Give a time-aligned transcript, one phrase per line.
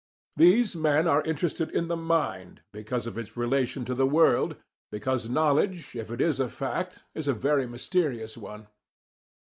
[0.35, 4.55] These men are interested in the mind because of its relation to the world,
[4.89, 8.65] because knowledge, if it is a fact, is a very mysterious one.